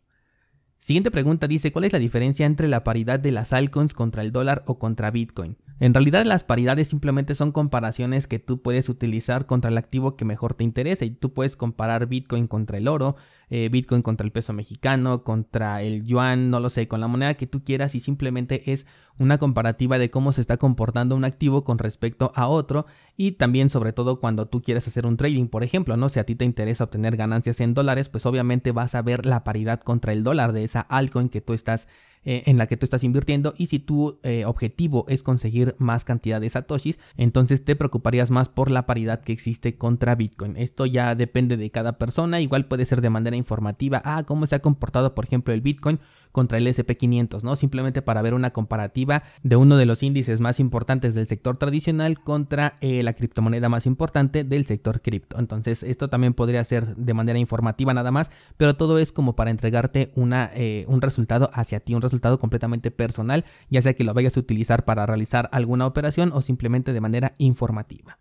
Siguiente 0.78 1.10
pregunta 1.10 1.48
dice, 1.48 1.72
¿cuál 1.72 1.86
es 1.86 1.94
la 1.94 1.98
diferencia 1.98 2.44
entre 2.44 2.68
la 2.68 2.84
paridad 2.84 3.18
de 3.18 3.32
las 3.32 3.54
altcoins 3.54 3.94
contra 3.94 4.20
el 4.20 4.32
dólar 4.32 4.64
o 4.66 4.78
contra 4.78 5.10
Bitcoin? 5.10 5.56
En 5.80 5.92
realidad 5.92 6.24
las 6.24 6.44
paridades 6.44 6.88
simplemente 6.88 7.34
son 7.34 7.50
comparaciones 7.50 8.28
que 8.28 8.38
tú 8.38 8.62
puedes 8.62 8.88
utilizar 8.88 9.46
contra 9.46 9.70
el 9.70 9.78
activo 9.78 10.16
que 10.16 10.24
mejor 10.24 10.54
te 10.54 10.62
interesa 10.62 11.04
y 11.04 11.10
tú 11.10 11.32
puedes 11.32 11.56
comparar 11.56 12.06
Bitcoin 12.06 12.46
contra 12.46 12.78
el 12.78 12.86
oro, 12.86 13.16
eh, 13.50 13.68
Bitcoin 13.70 14.00
contra 14.00 14.24
el 14.24 14.30
peso 14.30 14.52
mexicano, 14.52 15.24
contra 15.24 15.82
el 15.82 16.04
yuan, 16.04 16.50
no 16.50 16.60
lo 16.60 16.70
sé, 16.70 16.86
con 16.86 17.00
la 17.00 17.08
moneda 17.08 17.34
que 17.34 17.48
tú 17.48 17.64
quieras. 17.64 17.96
Y 17.96 18.00
simplemente 18.00 18.72
es 18.72 18.86
una 19.18 19.38
comparativa 19.38 19.98
de 19.98 20.10
cómo 20.10 20.32
se 20.32 20.42
está 20.42 20.58
comportando 20.58 21.16
un 21.16 21.24
activo 21.24 21.64
con 21.64 21.78
respecto 21.78 22.30
a 22.36 22.46
otro. 22.46 22.86
Y 23.16 23.32
también 23.32 23.68
sobre 23.68 23.92
todo 23.92 24.20
cuando 24.20 24.46
tú 24.46 24.62
quieres 24.62 24.86
hacer 24.86 25.06
un 25.06 25.16
trading, 25.16 25.48
por 25.48 25.64
ejemplo, 25.64 25.96
¿no? 25.96 26.08
Si 26.08 26.20
a 26.20 26.24
ti 26.24 26.36
te 26.36 26.44
interesa 26.44 26.84
obtener 26.84 27.16
ganancias 27.16 27.60
en 27.60 27.74
dólares, 27.74 28.08
pues 28.08 28.26
obviamente 28.26 28.70
vas 28.70 28.94
a 28.94 29.02
ver 29.02 29.26
la 29.26 29.42
paridad 29.42 29.80
contra 29.80 30.12
el 30.12 30.22
dólar 30.22 30.52
de 30.52 30.62
esa 30.62 30.80
altcoin 30.82 31.28
que 31.28 31.40
tú 31.40 31.52
estás 31.52 31.88
eh, 32.24 32.42
en 32.46 32.58
la 32.58 32.66
que 32.66 32.76
tú 32.76 32.84
estás 32.84 33.04
invirtiendo 33.04 33.54
y 33.56 33.66
si 33.66 33.78
tu 33.78 34.18
eh, 34.22 34.44
objetivo 34.44 35.04
es 35.08 35.22
conseguir 35.22 35.74
más 35.78 36.04
cantidad 36.04 36.40
de 36.40 36.48
satoshis, 36.48 36.98
entonces 37.16 37.64
te 37.64 37.76
preocuparías 37.76 38.30
más 38.30 38.48
por 38.48 38.70
la 38.70 38.86
paridad 38.86 39.22
que 39.22 39.32
existe 39.32 39.76
contra 39.76 40.14
Bitcoin. 40.14 40.56
Esto 40.56 40.86
ya 40.86 41.14
depende 41.14 41.56
de 41.56 41.70
cada 41.70 41.98
persona, 41.98 42.40
igual 42.40 42.66
puede 42.66 42.86
ser 42.86 43.00
de 43.00 43.10
manera 43.10 43.36
informativa, 43.36 44.00
ah, 44.04 44.24
cómo 44.26 44.46
se 44.46 44.56
ha 44.56 44.60
comportado 44.60 45.14
por 45.14 45.24
ejemplo 45.24 45.54
el 45.54 45.60
Bitcoin 45.60 46.00
contra 46.34 46.58
el 46.58 46.66
SP500, 46.66 47.44
¿no? 47.44 47.54
Simplemente 47.54 48.02
para 48.02 48.20
ver 48.20 48.34
una 48.34 48.50
comparativa 48.50 49.22
de 49.44 49.54
uno 49.54 49.76
de 49.76 49.86
los 49.86 50.02
índices 50.02 50.40
más 50.40 50.58
importantes 50.58 51.14
del 51.14 51.26
sector 51.26 51.58
tradicional 51.58 52.18
contra 52.18 52.74
eh, 52.80 53.04
la 53.04 53.12
criptomoneda 53.12 53.68
más 53.68 53.86
importante 53.86 54.42
del 54.42 54.64
sector 54.64 55.00
cripto. 55.00 55.38
Entonces, 55.38 55.84
esto 55.84 56.08
también 56.08 56.34
podría 56.34 56.64
ser 56.64 56.96
de 56.96 57.14
manera 57.14 57.38
informativa 57.38 57.94
nada 57.94 58.10
más, 58.10 58.32
pero 58.56 58.74
todo 58.74 58.98
es 58.98 59.12
como 59.12 59.36
para 59.36 59.52
entregarte 59.52 60.10
una, 60.16 60.50
eh, 60.54 60.84
un 60.88 61.02
resultado 61.02 61.50
hacia 61.54 61.78
ti, 61.78 61.94
un 61.94 62.02
resultado 62.02 62.40
completamente 62.40 62.90
personal, 62.90 63.44
ya 63.70 63.80
sea 63.80 63.94
que 63.94 64.02
lo 64.02 64.12
vayas 64.12 64.36
a 64.36 64.40
utilizar 64.40 64.84
para 64.84 65.06
realizar 65.06 65.48
alguna 65.52 65.86
operación 65.86 66.32
o 66.34 66.42
simplemente 66.42 66.92
de 66.92 67.00
manera 67.00 67.36
informativa. 67.38 68.18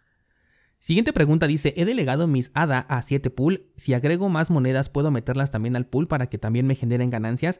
Siguiente 0.78 1.14
pregunta 1.14 1.48
dice, 1.48 1.74
he 1.78 1.86
delegado 1.86 2.28
mis 2.28 2.52
ADA 2.54 2.78
a 2.78 3.02
7 3.02 3.32
pool, 3.32 3.72
si 3.76 3.96
agrego 3.96 4.30
más 4.30 4.52
monedas 4.52 4.92
puedo 4.92 5.10
meterlas 5.10 5.50
también 5.50 5.76
al 5.76 5.88
pool 5.88 6.08
para 6.08 6.28
que 6.28 6.38
también 6.38 6.68
me 6.68 6.76
generen 6.76 7.10
ganancias. 7.10 7.60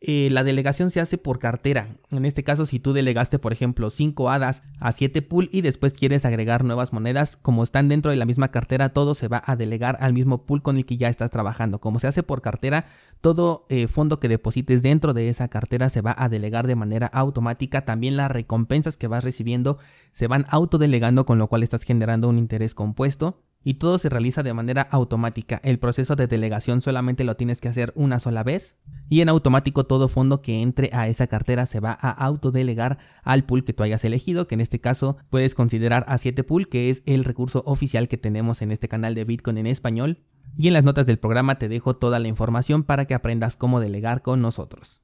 Eh, 0.00 0.28
la 0.30 0.44
delegación 0.44 0.92
se 0.92 1.00
hace 1.00 1.18
por 1.18 1.40
cartera. 1.40 1.96
En 2.12 2.24
este 2.24 2.44
caso, 2.44 2.66
si 2.66 2.78
tú 2.78 2.92
delegaste, 2.92 3.40
por 3.40 3.52
ejemplo, 3.52 3.90
5 3.90 4.30
hadas 4.30 4.62
a 4.78 4.92
7 4.92 5.22
pool 5.22 5.48
y 5.50 5.62
después 5.62 5.92
quieres 5.92 6.24
agregar 6.24 6.62
nuevas 6.62 6.92
monedas, 6.92 7.36
como 7.36 7.64
están 7.64 7.88
dentro 7.88 8.12
de 8.12 8.16
la 8.16 8.24
misma 8.24 8.52
cartera, 8.52 8.90
todo 8.90 9.16
se 9.16 9.26
va 9.26 9.42
a 9.44 9.56
delegar 9.56 9.98
al 10.00 10.12
mismo 10.12 10.46
pool 10.46 10.62
con 10.62 10.76
el 10.76 10.86
que 10.86 10.98
ya 10.98 11.08
estás 11.08 11.32
trabajando. 11.32 11.80
Como 11.80 11.98
se 11.98 12.06
hace 12.06 12.22
por 12.22 12.42
cartera, 12.42 12.86
todo 13.20 13.66
eh, 13.70 13.88
fondo 13.88 14.20
que 14.20 14.28
deposites 14.28 14.82
dentro 14.82 15.14
de 15.14 15.30
esa 15.30 15.48
cartera 15.48 15.90
se 15.90 16.00
va 16.00 16.14
a 16.16 16.28
delegar 16.28 16.68
de 16.68 16.76
manera 16.76 17.08
automática. 17.08 17.84
También 17.84 18.16
las 18.16 18.30
recompensas 18.30 18.96
que 18.96 19.08
vas 19.08 19.24
recibiendo 19.24 19.78
se 20.12 20.28
van 20.28 20.46
autodelegando, 20.48 21.26
con 21.26 21.38
lo 21.38 21.48
cual 21.48 21.64
estás 21.64 21.82
generando 21.82 22.28
un 22.28 22.38
interés 22.38 22.74
compuesto. 22.74 23.42
y 23.64 23.74
todo 23.74 23.98
se 23.98 24.08
realiza 24.08 24.44
de 24.44 24.54
manera 24.54 24.82
automática. 24.82 25.60
El 25.64 25.80
proceso 25.80 26.14
de 26.14 26.28
delegación 26.28 26.80
solamente 26.80 27.24
lo 27.24 27.36
tienes 27.36 27.60
que 27.60 27.68
hacer 27.68 27.92
una 27.96 28.20
sola 28.20 28.44
vez 28.44 28.76
y 29.08 29.20
en 29.20 29.28
automático 29.28 29.84
todo 29.84 30.08
fondo 30.08 30.42
que 30.42 30.60
entre 30.60 30.90
a 30.92 31.08
esa 31.08 31.26
cartera 31.26 31.66
se 31.66 31.80
va 31.80 31.96
a 32.00 32.10
autodelegar 32.10 32.98
al 33.22 33.44
pool 33.44 33.64
que 33.64 33.72
tú 33.72 33.82
hayas 33.82 34.04
elegido, 34.04 34.46
que 34.46 34.54
en 34.54 34.60
este 34.60 34.80
caso 34.80 35.16
puedes 35.30 35.54
considerar 35.54 36.04
a 36.08 36.18
7 36.18 36.44
pool, 36.44 36.68
que 36.68 36.90
es 36.90 37.02
el 37.06 37.24
recurso 37.24 37.62
oficial 37.66 38.08
que 38.08 38.18
tenemos 38.18 38.62
en 38.62 38.70
este 38.70 38.88
canal 38.88 39.14
de 39.14 39.24
Bitcoin 39.24 39.58
en 39.58 39.66
español. 39.66 40.18
Y 40.56 40.68
en 40.68 40.74
las 40.74 40.84
notas 40.84 41.06
del 41.06 41.18
programa 41.18 41.58
te 41.58 41.68
dejo 41.68 41.94
toda 41.94 42.18
la 42.18 42.28
información 42.28 42.82
para 42.82 43.06
que 43.06 43.14
aprendas 43.14 43.56
cómo 43.56 43.80
delegar 43.80 44.22
con 44.22 44.40
nosotros. 44.40 45.00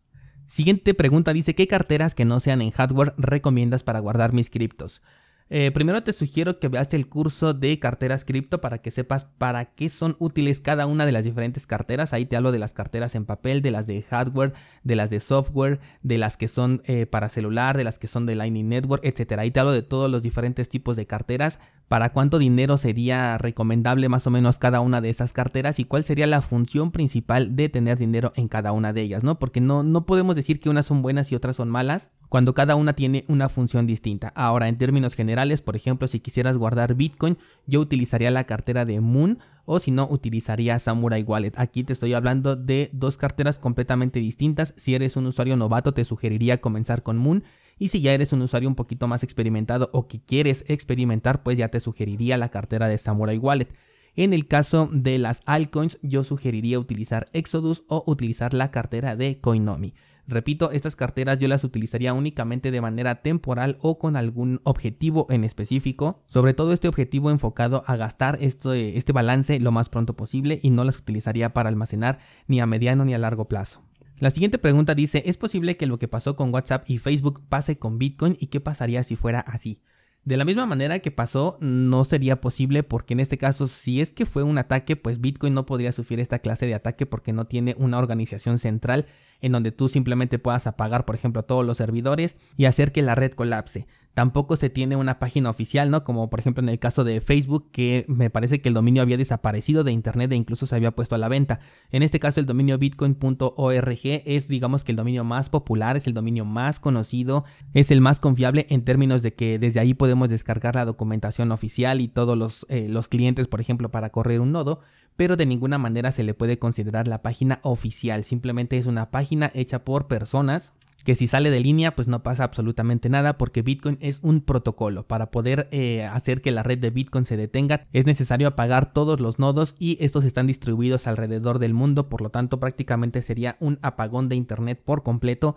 Siguiente 0.46 0.94
pregunta 0.94 1.32
dice, 1.32 1.54
¿qué 1.54 1.66
carteras 1.66 2.14
que 2.14 2.24
no 2.24 2.40
sean 2.40 2.60
en 2.60 2.70
hardware 2.70 3.14
recomiendas 3.16 3.82
para 3.82 4.00
guardar 4.00 4.32
mis 4.32 4.50
criptos? 4.50 5.02
Eh, 5.50 5.70
primero 5.72 6.02
te 6.02 6.12
sugiero 6.12 6.58
que 6.58 6.68
veas 6.68 6.94
el 6.94 7.06
curso 7.06 7.52
de 7.52 7.78
carteras 7.78 8.24
cripto 8.24 8.60
para 8.60 8.78
que 8.78 8.90
sepas 8.90 9.24
para 9.24 9.66
qué 9.66 9.88
son 9.90 10.16
útiles 10.18 10.60
cada 10.60 10.86
una 10.86 11.04
de 11.04 11.12
las 11.12 11.24
diferentes 11.24 11.66
carteras. 11.66 12.12
Ahí 12.12 12.24
te 12.24 12.36
hablo 12.36 12.50
de 12.50 12.58
las 12.58 12.72
carteras 12.72 13.14
en 13.14 13.26
papel, 13.26 13.60
de 13.60 13.70
las 13.70 13.86
de 13.86 14.00
hardware, 14.02 14.54
de 14.82 14.96
las 14.96 15.10
de 15.10 15.20
software, 15.20 15.80
de 16.02 16.18
las 16.18 16.36
que 16.36 16.48
son 16.48 16.82
eh, 16.86 17.06
para 17.06 17.28
celular, 17.28 17.76
de 17.76 17.84
las 17.84 17.98
que 17.98 18.08
son 18.08 18.24
de 18.24 18.36
Lightning 18.36 18.68
Network, 18.68 19.04
etc. 19.04 19.38
Ahí 19.38 19.50
te 19.50 19.60
hablo 19.60 19.72
de 19.72 19.82
todos 19.82 20.10
los 20.10 20.22
diferentes 20.22 20.68
tipos 20.68 20.96
de 20.96 21.06
carteras, 21.06 21.60
para 21.88 22.12
cuánto 22.12 22.38
dinero 22.38 22.78
sería 22.78 23.38
recomendable 23.38 24.08
más 24.08 24.26
o 24.26 24.30
menos 24.30 24.58
cada 24.58 24.80
una 24.80 25.00
de 25.00 25.10
esas 25.10 25.32
carteras 25.32 25.78
y 25.78 25.84
cuál 25.84 26.04
sería 26.04 26.26
la 26.26 26.42
función 26.42 26.90
principal 26.90 27.56
de 27.56 27.68
tener 27.68 27.98
dinero 27.98 28.32
en 28.36 28.48
cada 28.48 28.72
una 28.72 28.92
de 28.92 29.02
ellas, 29.02 29.24
¿no? 29.24 29.38
Porque 29.38 29.60
no, 29.60 29.82
no 29.82 30.06
podemos 30.06 30.36
decir 30.36 30.60
que 30.60 30.70
unas 30.70 30.86
son 30.86 31.02
buenas 31.02 31.30
y 31.30 31.34
otras 31.34 31.56
son 31.56 31.70
malas 31.70 32.10
cuando 32.28 32.54
cada 32.54 32.74
una 32.74 32.94
tiene 32.94 33.24
una 33.28 33.48
función 33.48 33.86
distinta. 33.86 34.32
Ahora, 34.34 34.68
en 34.68 34.78
términos 34.78 35.14
generales, 35.14 35.62
por 35.62 35.76
ejemplo, 35.76 36.08
si 36.08 36.20
quisieras 36.20 36.56
guardar 36.56 36.94
Bitcoin, 36.94 37.38
yo 37.66 37.80
utilizaría 37.80 38.30
la 38.30 38.44
cartera 38.44 38.84
de 38.84 39.00
Moon 39.00 39.38
o 39.66 39.78
si 39.80 39.90
no, 39.90 40.06
utilizaría 40.10 40.78
Samurai 40.78 41.22
Wallet. 41.22 41.52
Aquí 41.56 41.84
te 41.84 41.92
estoy 41.92 42.12
hablando 42.14 42.56
de 42.56 42.90
dos 42.92 43.16
carteras 43.16 43.58
completamente 43.58 44.20
distintas. 44.20 44.74
Si 44.76 44.94
eres 44.94 45.16
un 45.16 45.26
usuario 45.26 45.56
novato, 45.56 45.94
te 45.94 46.04
sugeriría 46.04 46.60
comenzar 46.60 47.02
con 47.02 47.16
Moon. 47.16 47.44
Y 47.78 47.88
si 47.88 48.00
ya 48.00 48.12
eres 48.12 48.32
un 48.32 48.42
usuario 48.42 48.68
un 48.68 48.74
poquito 48.74 49.08
más 49.08 49.22
experimentado 49.22 49.90
o 49.92 50.06
que 50.06 50.20
quieres 50.20 50.64
experimentar, 50.68 51.42
pues 51.42 51.58
ya 51.58 51.68
te 51.68 51.80
sugeriría 51.80 52.36
la 52.36 52.50
cartera 52.50 52.88
de 52.88 52.98
Samurai 52.98 53.38
Wallet. 53.38 53.68
En 54.16 54.32
el 54.32 54.46
caso 54.46 54.88
de 54.92 55.18
las 55.18 55.40
altcoins, 55.44 55.98
yo 56.02 56.22
sugeriría 56.22 56.78
utilizar 56.78 57.28
Exodus 57.32 57.82
o 57.88 58.04
utilizar 58.06 58.54
la 58.54 58.70
cartera 58.70 59.16
de 59.16 59.40
Coinomi. 59.40 59.94
Repito, 60.26 60.70
estas 60.70 60.96
carteras 60.96 61.38
yo 61.38 61.48
las 61.48 61.64
utilizaría 61.64 62.14
únicamente 62.14 62.70
de 62.70 62.80
manera 62.80 63.20
temporal 63.20 63.76
o 63.82 63.98
con 63.98 64.16
algún 64.16 64.60
objetivo 64.64 65.26
en 65.28 65.44
específico, 65.44 66.22
sobre 66.26 66.54
todo 66.54 66.72
este 66.72 66.88
objetivo 66.88 67.30
enfocado 67.30 67.84
a 67.86 67.96
gastar 67.96 68.38
este, 68.40 68.96
este 68.96 69.12
balance 69.12 69.60
lo 69.60 69.70
más 69.70 69.90
pronto 69.90 70.14
posible 70.14 70.60
y 70.62 70.70
no 70.70 70.84
las 70.84 70.98
utilizaría 70.98 71.52
para 71.52 71.68
almacenar 71.68 72.20
ni 72.46 72.60
a 72.60 72.66
mediano 72.66 73.04
ni 73.04 73.12
a 73.12 73.18
largo 73.18 73.48
plazo. 73.48 73.82
La 74.18 74.30
siguiente 74.30 74.58
pregunta 74.58 74.94
dice, 74.94 75.24
¿es 75.26 75.36
posible 75.36 75.76
que 75.76 75.86
lo 75.86 75.98
que 75.98 76.08
pasó 76.08 76.36
con 76.36 76.54
WhatsApp 76.54 76.88
y 76.88 76.98
Facebook 76.98 77.42
pase 77.48 77.78
con 77.78 77.98
Bitcoin 77.98 78.36
y 78.38 78.46
qué 78.46 78.60
pasaría 78.60 79.02
si 79.02 79.16
fuera 79.16 79.40
así? 79.40 79.80
De 80.24 80.38
la 80.38 80.46
misma 80.46 80.64
manera 80.64 81.00
que 81.00 81.10
pasó, 81.10 81.58
no 81.60 82.04
sería 82.06 82.40
posible 82.40 82.82
porque 82.82 83.12
en 83.12 83.20
este 83.20 83.36
caso, 83.36 83.66
si 83.66 84.00
es 84.00 84.10
que 84.10 84.24
fue 84.24 84.42
un 84.42 84.56
ataque, 84.56 84.96
pues 84.96 85.20
Bitcoin 85.20 85.52
no 85.52 85.66
podría 85.66 85.92
sufrir 85.92 86.18
esta 86.18 86.38
clase 86.38 86.64
de 86.64 86.74
ataque 86.74 87.04
porque 87.04 87.34
no 87.34 87.46
tiene 87.46 87.74
una 87.76 87.98
organización 87.98 88.58
central 88.58 89.06
en 89.42 89.52
donde 89.52 89.70
tú 89.70 89.90
simplemente 89.90 90.38
puedas 90.38 90.66
apagar, 90.66 91.04
por 91.04 91.14
ejemplo, 91.14 91.42
todos 91.42 91.66
los 91.66 91.76
servidores 91.76 92.36
y 92.56 92.64
hacer 92.64 92.90
que 92.92 93.02
la 93.02 93.14
red 93.14 93.32
colapse. 93.32 93.86
Tampoco 94.14 94.56
se 94.56 94.70
tiene 94.70 94.94
una 94.94 95.18
página 95.18 95.50
oficial, 95.50 95.90
¿no? 95.90 96.04
Como 96.04 96.30
por 96.30 96.38
ejemplo 96.38 96.62
en 96.62 96.68
el 96.68 96.78
caso 96.78 97.02
de 97.02 97.20
Facebook, 97.20 97.70
que 97.72 98.04
me 98.06 98.30
parece 98.30 98.60
que 98.60 98.68
el 98.68 98.74
dominio 98.74 99.02
había 99.02 99.16
desaparecido 99.16 99.82
de 99.82 99.90
Internet 99.90 100.30
e 100.30 100.36
incluso 100.36 100.66
se 100.66 100.76
había 100.76 100.92
puesto 100.92 101.16
a 101.16 101.18
la 101.18 101.28
venta. 101.28 101.58
En 101.90 102.04
este 102.04 102.20
caso 102.20 102.38
el 102.38 102.46
dominio 102.46 102.78
bitcoin.org 102.78 103.98
es 104.02 104.46
digamos 104.46 104.84
que 104.84 104.92
el 104.92 104.96
dominio 104.96 105.24
más 105.24 105.50
popular, 105.50 105.96
es 105.96 106.06
el 106.06 106.14
dominio 106.14 106.44
más 106.44 106.78
conocido, 106.78 107.44
es 107.72 107.90
el 107.90 108.00
más 108.00 108.20
confiable 108.20 108.66
en 108.70 108.84
términos 108.84 109.22
de 109.22 109.34
que 109.34 109.58
desde 109.58 109.80
ahí 109.80 109.94
podemos 109.94 110.28
descargar 110.28 110.76
la 110.76 110.84
documentación 110.84 111.50
oficial 111.50 112.00
y 112.00 112.06
todos 112.06 112.38
los, 112.38 112.66
eh, 112.68 112.86
los 112.88 113.08
clientes, 113.08 113.48
por 113.48 113.60
ejemplo, 113.60 113.90
para 113.90 114.10
correr 114.10 114.40
un 114.40 114.52
nodo 114.52 114.80
pero 115.16 115.36
de 115.36 115.46
ninguna 115.46 115.78
manera 115.78 116.10
se 116.10 116.24
le 116.24 116.34
puede 116.34 116.58
considerar 116.58 117.06
la 117.06 117.22
página 117.22 117.60
oficial, 117.62 118.24
simplemente 118.24 118.78
es 118.78 118.86
una 118.86 119.12
página 119.12 119.50
hecha 119.54 119.84
por 119.84 120.08
personas 120.08 120.72
que 121.04 121.14
si 121.14 121.26
sale 121.26 121.50
de 121.50 121.60
línea 121.60 121.94
pues 121.94 122.08
no 122.08 122.22
pasa 122.22 122.44
absolutamente 122.44 123.08
nada 123.08 123.38
porque 123.38 123.62
Bitcoin 123.62 123.98
es 124.00 124.18
un 124.22 124.40
protocolo. 124.40 125.06
Para 125.06 125.30
poder 125.30 125.68
eh, 125.70 126.04
hacer 126.04 126.40
que 126.40 126.50
la 126.50 126.62
red 126.62 126.78
de 126.78 126.90
Bitcoin 126.90 127.24
se 127.24 127.36
detenga 127.36 127.86
es 127.92 128.06
necesario 128.06 128.48
apagar 128.48 128.92
todos 128.92 129.20
los 129.20 129.38
nodos 129.38 129.76
y 129.78 129.98
estos 130.00 130.24
están 130.24 130.46
distribuidos 130.46 131.06
alrededor 131.06 131.58
del 131.58 131.74
mundo, 131.74 132.08
por 132.08 132.22
lo 132.22 132.30
tanto 132.30 132.58
prácticamente 132.58 133.22
sería 133.22 133.56
un 133.60 133.78
apagón 133.82 134.28
de 134.28 134.36
Internet 134.36 134.80
por 134.84 135.02
completo. 135.02 135.56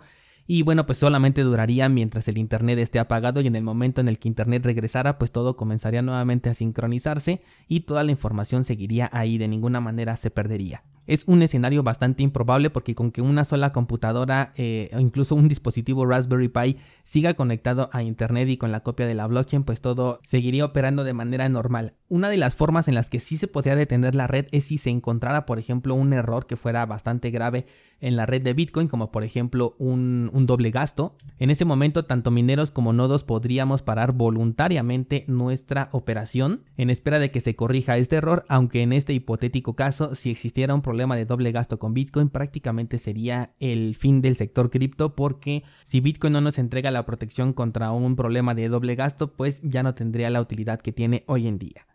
Y 0.50 0.62
bueno, 0.62 0.86
pues 0.86 0.96
solamente 0.96 1.42
duraría 1.42 1.90
mientras 1.90 2.26
el 2.28 2.38
Internet 2.38 2.78
esté 2.78 2.98
apagado 2.98 3.42
y 3.42 3.46
en 3.46 3.56
el 3.56 3.62
momento 3.62 4.00
en 4.00 4.08
el 4.08 4.18
que 4.18 4.28
Internet 4.28 4.64
regresara, 4.64 5.18
pues 5.18 5.30
todo 5.30 5.56
comenzaría 5.56 6.00
nuevamente 6.00 6.48
a 6.48 6.54
sincronizarse 6.54 7.42
y 7.68 7.80
toda 7.80 8.02
la 8.02 8.12
información 8.12 8.64
seguiría 8.64 9.10
ahí, 9.12 9.36
de 9.36 9.48
ninguna 9.48 9.80
manera 9.80 10.16
se 10.16 10.30
perdería 10.30 10.84
es 11.08 11.24
un 11.26 11.42
escenario 11.42 11.82
bastante 11.82 12.22
improbable 12.22 12.70
porque 12.70 12.94
con 12.94 13.10
que 13.10 13.22
una 13.22 13.44
sola 13.44 13.72
computadora 13.72 14.52
eh, 14.56 14.90
o 14.94 15.00
incluso 15.00 15.34
un 15.34 15.48
dispositivo 15.48 16.06
Raspberry 16.06 16.48
Pi 16.48 16.76
siga 17.02 17.34
conectado 17.34 17.88
a 17.92 18.02
Internet 18.02 18.48
y 18.50 18.58
con 18.58 18.70
la 18.70 18.80
copia 18.80 19.06
de 19.06 19.14
la 19.14 19.26
blockchain, 19.26 19.64
pues 19.64 19.80
todo 19.80 20.20
seguiría 20.24 20.66
operando 20.66 21.04
de 21.04 21.14
manera 21.14 21.48
normal. 21.48 21.94
Una 22.08 22.28
de 22.28 22.36
las 22.36 22.56
formas 22.56 22.88
en 22.88 22.94
las 22.94 23.08
que 23.08 23.20
sí 23.20 23.38
se 23.38 23.48
podría 23.48 23.74
detener 23.74 24.14
la 24.14 24.26
red 24.26 24.46
es 24.52 24.64
si 24.64 24.76
se 24.76 24.90
encontrara, 24.90 25.46
por 25.46 25.58
ejemplo, 25.58 25.94
un 25.94 26.12
error 26.12 26.46
que 26.46 26.56
fuera 26.56 26.84
bastante 26.84 27.30
grave 27.30 27.66
en 28.00 28.16
la 28.16 28.26
red 28.26 28.42
de 28.42 28.52
Bitcoin, 28.52 28.88
como 28.88 29.10
por 29.10 29.24
ejemplo 29.24 29.74
un, 29.78 30.30
doble 30.46 30.70
gasto. 30.70 31.16
En 31.38 31.50
ese 31.50 31.64
momento, 31.64 32.04
tanto 32.04 32.30
mineros 32.30 32.70
como 32.70 32.92
nodos 32.92 33.24
podríamos 33.24 33.82
parar 33.82 34.12
voluntariamente 34.12 35.24
nuestra 35.26 35.88
operación 35.92 36.62
en 36.76 36.90
espera 36.90 37.18
de 37.18 37.30
que 37.30 37.40
se 37.40 37.54
corrija 37.56 37.96
este 37.96 38.16
error, 38.16 38.44
aunque 38.48 38.82
en 38.82 38.92
este 38.92 39.12
hipotético 39.12 39.74
caso, 39.74 40.14
si 40.14 40.30
existiera 40.30 40.74
un 40.74 40.82
problema 40.82 41.16
de 41.16 41.26
doble 41.26 41.52
gasto 41.52 41.78
con 41.78 41.92
Bitcoin 41.92 42.28
prácticamente 42.28 42.98
sería 42.98 43.52
el 43.60 43.94
fin 43.94 44.22
del 44.22 44.36
sector 44.36 44.70
cripto 44.70 45.14
porque 45.14 45.64
si 45.84 46.00
Bitcoin 46.00 46.32
no 46.32 46.40
nos 46.40 46.58
entrega 46.58 46.90
la 46.90 47.04
protección 47.04 47.52
contra 47.52 47.90
un 47.90 48.16
problema 48.16 48.54
de 48.54 48.68
doble 48.68 48.94
gasto 48.94 49.32
pues 49.32 49.60
ya 49.62 49.82
no 49.82 49.94
tendría 49.94 50.30
la 50.30 50.40
utilidad 50.40 50.80
que 50.80 50.92
tiene 50.92 51.24
hoy 51.26 51.46
en 51.46 51.58
día. 51.58 51.87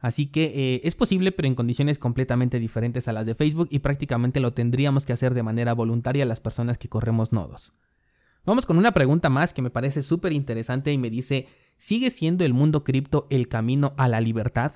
Así 0.00 0.26
que 0.26 0.52
eh, 0.54 0.80
es 0.84 0.94
posible 0.94 1.32
pero 1.32 1.48
en 1.48 1.54
condiciones 1.54 1.98
completamente 1.98 2.60
diferentes 2.60 3.08
a 3.08 3.12
las 3.12 3.26
de 3.26 3.34
Facebook 3.34 3.68
y 3.70 3.80
prácticamente 3.80 4.40
lo 4.40 4.52
tendríamos 4.52 5.04
que 5.04 5.12
hacer 5.12 5.34
de 5.34 5.42
manera 5.42 5.72
voluntaria 5.74 6.24
las 6.24 6.40
personas 6.40 6.78
que 6.78 6.88
corremos 6.88 7.32
nodos. 7.32 7.72
Vamos 8.44 8.64
con 8.64 8.78
una 8.78 8.92
pregunta 8.92 9.28
más 9.28 9.52
que 9.52 9.62
me 9.62 9.70
parece 9.70 10.02
súper 10.02 10.32
interesante 10.32 10.92
y 10.92 10.98
me 10.98 11.10
dice, 11.10 11.48
¿sigue 11.76 12.10
siendo 12.10 12.44
el 12.44 12.54
mundo 12.54 12.84
cripto 12.84 13.26
el 13.30 13.48
camino 13.48 13.94
a 13.98 14.08
la 14.08 14.20
libertad? 14.20 14.72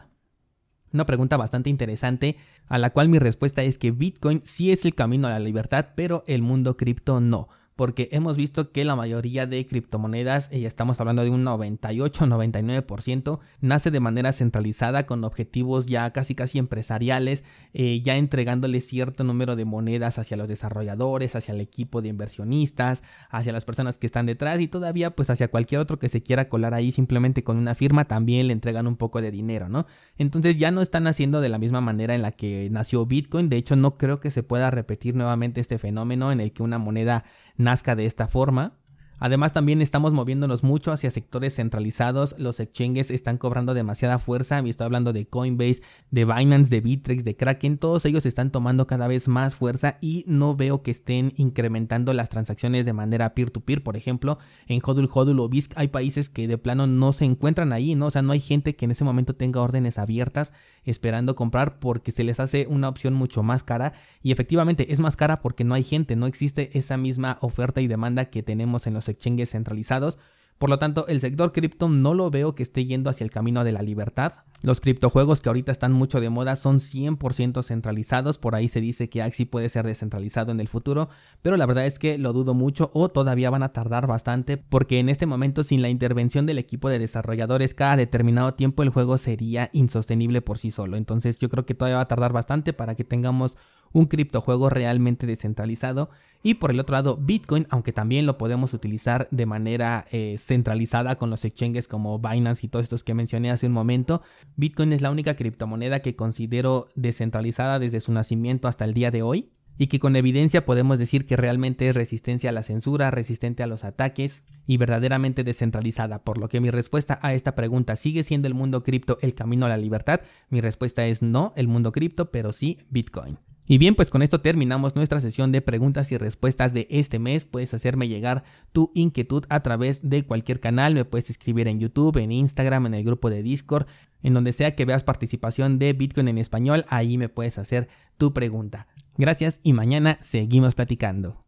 Una 0.92 1.06
pregunta 1.06 1.36
bastante 1.36 1.70
interesante 1.70 2.36
a 2.66 2.78
la 2.78 2.90
cual 2.90 3.08
mi 3.08 3.18
respuesta 3.18 3.62
es 3.62 3.78
que 3.78 3.92
Bitcoin 3.92 4.42
sí 4.44 4.72
es 4.72 4.84
el 4.84 4.94
camino 4.94 5.28
a 5.28 5.30
la 5.30 5.38
libertad, 5.38 5.90
pero 5.94 6.22
el 6.26 6.42
mundo 6.42 6.76
cripto 6.76 7.20
no 7.20 7.48
porque 7.82 8.08
hemos 8.12 8.36
visto 8.36 8.70
que 8.70 8.84
la 8.84 8.94
mayoría 8.94 9.44
de 9.44 9.66
criptomonedas, 9.66 10.52
y 10.52 10.66
estamos 10.66 11.00
hablando 11.00 11.24
de 11.24 11.30
un 11.30 11.44
98-99%, 11.44 13.40
nace 13.60 13.90
de 13.90 13.98
manera 13.98 14.30
centralizada 14.30 15.04
con 15.04 15.24
objetivos 15.24 15.86
ya 15.86 16.12
casi 16.12 16.36
casi 16.36 16.60
empresariales, 16.60 17.42
eh, 17.74 18.00
ya 18.00 18.14
entregándole 18.14 18.80
cierto 18.82 19.24
número 19.24 19.56
de 19.56 19.64
monedas 19.64 20.20
hacia 20.20 20.36
los 20.36 20.48
desarrolladores, 20.48 21.34
hacia 21.34 21.54
el 21.54 21.60
equipo 21.60 22.02
de 22.02 22.10
inversionistas, 22.10 23.02
hacia 23.30 23.52
las 23.52 23.64
personas 23.64 23.98
que 23.98 24.06
están 24.06 24.26
detrás 24.26 24.60
y 24.60 24.68
todavía 24.68 25.16
pues 25.16 25.28
hacia 25.30 25.48
cualquier 25.48 25.80
otro 25.80 25.98
que 25.98 26.08
se 26.08 26.22
quiera 26.22 26.48
colar 26.48 26.74
ahí 26.74 26.92
simplemente 26.92 27.42
con 27.42 27.56
una 27.56 27.74
firma 27.74 28.04
también 28.04 28.46
le 28.46 28.52
entregan 28.52 28.86
un 28.86 28.96
poco 28.96 29.20
de 29.20 29.32
dinero, 29.32 29.68
¿no? 29.68 29.86
Entonces 30.18 30.56
ya 30.56 30.70
no 30.70 30.82
están 30.82 31.08
haciendo 31.08 31.40
de 31.40 31.48
la 31.48 31.58
misma 31.58 31.80
manera 31.80 32.14
en 32.14 32.22
la 32.22 32.30
que 32.30 32.68
nació 32.70 33.06
Bitcoin, 33.06 33.48
de 33.48 33.56
hecho 33.56 33.74
no 33.74 33.96
creo 33.96 34.20
que 34.20 34.30
se 34.30 34.44
pueda 34.44 34.70
repetir 34.70 35.16
nuevamente 35.16 35.60
este 35.60 35.78
fenómeno 35.78 36.30
en 36.30 36.38
el 36.38 36.52
que 36.52 36.62
una 36.62 36.78
moneda 36.78 37.24
nazca 37.56 37.94
de 37.94 38.06
esta 38.06 38.26
forma. 38.28 38.78
Además 39.24 39.52
también 39.52 39.80
estamos 39.82 40.12
moviéndonos 40.12 40.64
mucho 40.64 40.90
hacia 40.90 41.08
sectores 41.12 41.54
centralizados, 41.54 42.34
los 42.38 42.58
exchanges 42.58 43.12
están 43.12 43.38
cobrando 43.38 43.72
demasiada 43.72 44.18
fuerza, 44.18 44.58
estoy 44.58 44.84
hablando 44.84 45.12
de 45.12 45.26
Coinbase, 45.26 45.80
de 46.10 46.24
Binance, 46.24 46.74
de 46.74 46.80
Bittrex, 46.80 47.22
de 47.22 47.36
Kraken, 47.36 47.78
todos 47.78 48.04
ellos 48.04 48.26
están 48.26 48.50
tomando 48.50 48.88
cada 48.88 49.06
vez 49.06 49.28
más 49.28 49.54
fuerza 49.54 49.96
y 50.00 50.24
no 50.26 50.56
veo 50.56 50.82
que 50.82 50.90
estén 50.90 51.34
incrementando 51.36 52.12
las 52.14 52.30
transacciones 52.30 52.84
de 52.84 52.94
manera 52.94 53.32
peer-to-peer, 53.32 53.84
por 53.84 53.96
ejemplo, 53.96 54.38
en 54.66 54.80
Hodl 54.84 55.08
Hodl 55.14 55.38
o 55.38 55.48
BISC 55.48 55.72
hay 55.76 55.86
países 55.86 56.28
que 56.28 56.48
de 56.48 56.58
plano 56.58 56.88
no 56.88 57.12
se 57.12 57.24
encuentran 57.24 57.72
ahí, 57.72 57.94
¿no? 57.94 58.06
O 58.06 58.10
sea, 58.10 58.22
no 58.22 58.32
hay 58.32 58.40
gente 58.40 58.74
que 58.74 58.86
en 58.86 58.90
ese 58.90 59.04
momento 59.04 59.36
tenga 59.36 59.60
órdenes 59.60 59.98
abiertas 59.98 60.52
esperando 60.84 61.36
comprar 61.36 61.78
porque 61.78 62.10
se 62.10 62.24
les 62.24 62.40
hace 62.40 62.66
una 62.68 62.88
opción 62.88 63.14
mucho 63.14 63.44
más 63.44 63.62
cara. 63.62 63.92
Y 64.22 64.32
efectivamente 64.32 64.92
es 64.92 64.98
más 64.98 65.16
cara 65.16 65.40
porque 65.40 65.62
no 65.62 65.74
hay 65.74 65.84
gente, 65.84 66.16
no 66.16 66.26
existe 66.26 66.76
esa 66.76 66.96
misma 66.96 67.38
oferta 67.40 67.80
y 67.80 67.86
demanda 67.86 68.26
que 68.26 68.42
tenemos 68.42 68.86
en 68.86 68.94
los 68.94 69.08
exchanges 69.12 69.50
centralizados, 69.50 70.18
Por 70.58 70.70
lo 70.70 70.78
tanto, 70.78 71.08
el 71.08 71.18
sector 71.18 71.50
cripto 71.50 71.88
no 71.88 72.14
lo 72.14 72.30
veo 72.30 72.54
que 72.54 72.62
esté 72.62 72.84
yendo 72.84 73.10
hacia 73.10 73.24
el 73.24 73.32
camino 73.32 73.64
de 73.64 73.72
la 73.72 73.82
libertad. 73.82 74.44
Los 74.60 74.80
criptojuegos 74.80 75.40
que 75.40 75.48
ahorita 75.48 75.72
están 75.72 75.92
mucho 75.92 76.20
de 76.20 76.30
moda 76.30 76.54
son 76.54 76.78
100% 76.78 77.64
centralizados, 77.64 78.38
por 78.38 78.54
ahí 78.54 78.68
se 78.68 78.80
dice 78.80 79.08
que 79.08 79.20
Axie 79.20 79.44
puede 79.44 79.68
ser 79.68 79.84
descentralizado 79.84 80.52
en 80.52 80.60
el 80.60 80.68
futuro, 80.68 81.08
pero 81.42 81.56
la 81.56 81.66
verdad 81.66 81.84
es 81.84 81.98
que 81.98 82.16
lo 82.16 82.32
dudo 82.32 82.54
mucho 82.54 82.90
o 82.94 83.08
todavía 83.08 83.50
van 83.50 83.64
a 83.64 83.72
tardar 83.72 84.06
bastante 84.06 84.56
porque 84.56 85.00
en 85.00 85.08
este 85.08 85.26
momento 85.26 85.64
sin 85.64 85.82
la 85.82 85.88
intervención 85.88 86.46
del 86.46 86.58
equipo 86.58 86.88
de 86.88 87.00
desarrolladores 87.00 87.74
cada 87.74 87.96
determinado 87.96 88.54
tiempo 88.54 88.84
el 88.84 88.90
juego 88.90 89.18
sería 89.18 89.68
insostenible 89.72 90.42
por 90.42 90.58
sí 90.58 90.70
solo. 90.70 90.96
Entonces 90.96 91.38
yo 91.38 91.48
creo 91.48 91.66
que 91.66 91.74
todavía 91.74 91.96
va 91.96 92.02
a 92.02 92.08
tardar 92.08 92.32
bastante 92.32 92.72
para 92.72 92.94
que 92.94 93.02
tengamos 93.02 93.56
un 93.92 94.06
criptojuego 94.06 94.70
realmente 94.70 95.26
descentralizado. 95.26 96.10
Y 96.42 96.54
por 96.54 96.70
el 96.72 96.80
otro 96.80 96.94
lado, 96.94 97.16
Bitcoin, 97.16 97.66
aunque 97.70 97.92
también 97.92 98.26
lo 98.26 98.36
podemos 98.36 98.74
utilizar 98.74 99.28
de 99.30 99.46
manera 99.46 100.06
eh, 100.10 100.36
centralizada 100.38 101.16
con 101.16 101.30
los 101.30 101.44
exchanges 101.44 101.86
como 101.86 102.18
Binance 102.18 102.66
y 102.66 102.68
todos 102.68 102.84
estos 102.84 103.04
que 103.04 103.14
mencioné 103.14 103.50
hace 103.50 103.66
un 103.66 103.72
momento, 103.72 104.22
Bitcoin 104.56 104.92
es 104.92 105.02
la 105.02 105.10
única 105.10 105.34
criptomoneda 105.34 106.00
que 106.00 106.16
considero 106.16 106.88
descentralizada 106.96 107.78
desde 107.78 108.00
su 108.00 108.12
nacimiento 108.12 108.66
hasta 108.66 108.84
el 108.84 108.94
día 108.94 109.12
de 109.12 109.22
hoy 109.22 109.50
y 109.78 109.86
que 109.86 109.98
con 109.98 110.16
evidencia 110.16 110.64
podemos 110.64 110.98
decir 110.98 111.26
que 111.26 111.36
realmente 111.36 111.88
es 111.88 111.94
resistencia 111.94 112.50
a 112.50 112.52
la 112.52 112.62
censura, 112.62 113.10
resistente 113.10 113.62
a 113.62 113.66
los 113.66 113.84
ataques 113.84 114.44
y 114.66 114.76
verdaderamente 114.76 115.44
descentralizada, 115.44 116.22
por 116.24 116.38
lo 116.38 116.48
que 116.48 116.60
mi 116.60 116.70
respuesta 116.70 117.18
a 117.22 117.34
esta 117.34 117.54
pregunta 117.54 117.96
sigue 117.96 118.22
siendo 118.22 118.48
el 118.48 118.54
mundo 118.54 118.82
cripto 118.82 119.18
el 119.22 119.34
camino 119.34 119.66
a 119.66 119.70
la 119.70 119.76
libertad, 119.76 120.20
mi 120.50 120.60
respuesta 120.60 121.06
es 121.06 121.22
no 121.22 121.52
el 121.56 121.68
mundo 121.68 121.92
cripto, 121.92 122.30
pero 122.30 122.52
sí 122.52 122.78
Bitcoin. 122.90 123.38
Y 123.72 123.78
bien, 123.78 123.94
pues 123.94 124.10
con 124.10 124.20
esto 124.20 124.42
terminamos 124.42 124.96
nuestra 124.96 125.18
sesión 125.18 125.50
de 125.50 125.62
preguntas 125.62 126.12
y 126.12 126.18
respuestas 126.18 126.74
de 126.74 126.86
este 126.90 127.18
mes. 127.18 127.46
Puedes 127.46 127.72
hacerme 127.72 128.06
llegar 128.06 128.44
tu 128.72 128.92
inquietud 128.94 129.46
a 129.48 129.62
través 129.62 130.06
de 130.06 130.26
cualquier 130.26 130.60
canal. 130.60 130.92
Me 130.92 131.06
puedes 131.06 131.30
escribir 131.30 131.68
en 131.68 131.80
YouTube, 131.80 132.18
en 132.18 132.32
Instagram, 132.32 132.84
en 132.84 132.92
el 132.92 133.02
grupo 133.02 133.30
de 133.30 133.42
Discord, 133.42 133.86
en 134.22 134.34
donde 134.34 134.52
sea 134.52 134.74
que 134.74 134.84
veas 134.84 135.04
participación 135.04 135.78
de 135.78 135.94
Bitcoin 135.94 136.28
en 136.28 136.36
español. 136.36 136.84
Ahí 136.90 137.16
me 137.16 137.30
puedes 137.30 137.56
hacer 137.56 137.88
tu 138.18 138.34
pregunta. 138.34 138.88
Gracias 139.16 139.58
y 139.62 139.72
mañana 139.72 140.18
seguimos 140.20 140.74
platicando. 140.74 141.38